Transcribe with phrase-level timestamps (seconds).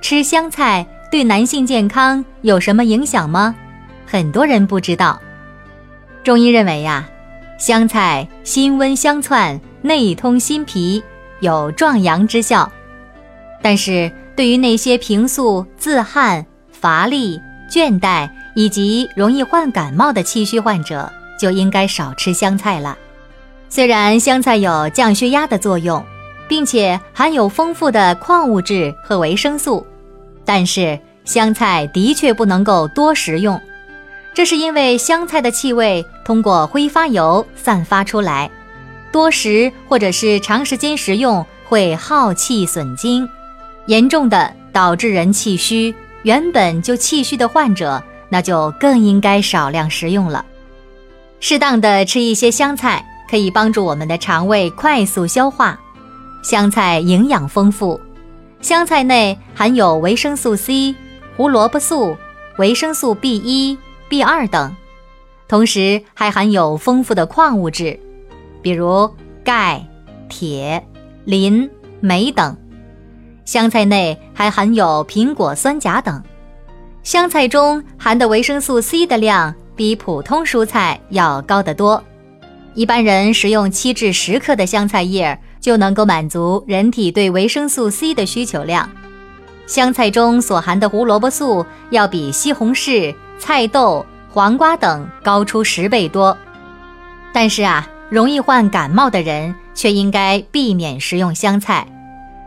[0.00, 3.54] 吃香菜对男性健康有什么影响吗？
[4.06, 5.20] 很多人不知道。
[6.22, 7.08] 中医认为呀，
[7.58, 11.02] 香菜辛温香窜，内通心脾，
[11.40, 12.70] 有壮阳之效。
[13.62, 17.40] 但是对于那些平素自汗、乏力、
[17.70, 22.96] 倦怠以及容易患感冒的气虚患者，就应该少吃香菜了。
[23.68, 26.04] 虽然香菜有降血压的作用。
[26.48, 29.84] 并且含有丰富的矿物质和维生素，
[30.46, 33.60] 但是香菜的确不能够多食用，
[34.32, 38.50] 这是因为香菜的气味通过挥发油散发出来，
[39.12, 43.28] 多食或者是长时间食用会耗气损精，
[43.86, 45.94] 严重的导致人气虚。
[46.22, 50.44] 原本就气虚的患者，那就更应该少量食用了，
[51.40, 55.78] 适当的吃一些香菜，可以帮助我们的肠胃快速消化。
[56.42, 58.00] 香菜营养丰富，
[58.66, 60.92] 香菜内含有维生素 C、
[61.36, 62.16] 胡萝卜素、
[62.58, 64.74] 维生素 B 一、B 二等，
[65.46, 67.96] 同时还含有丰富的矿物质，
[68.60, 69.08] 比如
[69.44, 69.86] 钙、
[70.28, 70.84] 铁、
[71.26, 71.70] 磷、
[72.00, 72.56] 镁等。
[73.44, 76.20] 香菜内还含有苹果酸钾等。
[77.04, 82.02] 香菜中含的维生素 C 的量比普通蔬菜要高得多，
[82.74, 85.40] 一般人食用七至十克的香菜叶。
[85.66, 88.88] 就能够满足人体对维生素 C 的需求量。
[89.66, 96.38] 香菜中所含的胡萝卜素要比西红柿、菜豆、黄瓜等高出十倍多。
[97.32, 101.84] 但是啊，容易患感冒的人却应该避免食用香菜，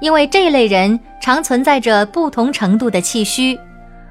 [0.00, 3.58] 因为这类人常存在着不同程度的气虚，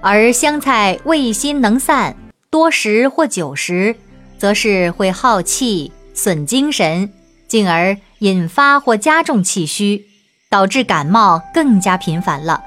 [0.00, 2.14] 而香菜味辛能散，
[2.48, 3.96] 多食或久食，
[4.38, 7.12] 则是会耗气、损精神，
[7.48, 7.96] 进而。
[8.20, 10.04] 引发或加重气虚，
[10.48, 12.62] 导致感冒更加频繁了。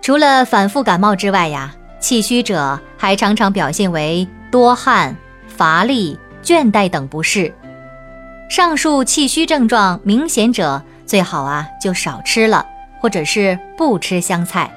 [0.00, 5.16] 除了反复感冒之外呀，气虚者还常常表现为多汗、
[5.46, 7.54] 乏力、倦怠等不适。
[8.50, 12.66] 上述气虚症状明显者，最好啊就少吃了，
[13.00, 14.70] 或者是不吃香菜。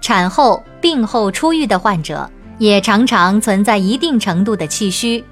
[0.00, 5.24] 产后、病后初愈的患者也常常存在一定程度的气虚，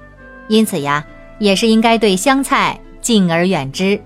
[0.49, 1.03] 因此呀，
[1.39, 2.79] 也是应该对香菜。
[3.01, 3.99] 敬而远之。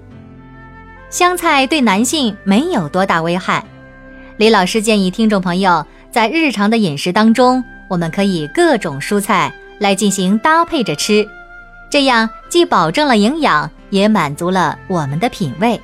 [1.09, 3.63] 香菜对男性没有多大危害。
[4.38, 11.25] 李老师建议听众朋友在日常的饮食当中，我们可以各种蔬菜来进行搭配着吃，
[11.89, 15.79] 这样既保证了营养，也满足了我们的品味。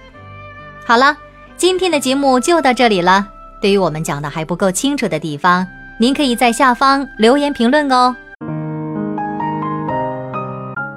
[0.86, 1.16] 好了，
[1.56, 3.28] 今天的节目就到这里了。
[3.62, 5.66] 对于我们讲的还不够清楚的地方，
[5.98, 8.14] 您可以在下方留言评论哦。